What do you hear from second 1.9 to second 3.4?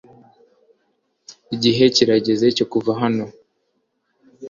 kirageze cyo kuva hano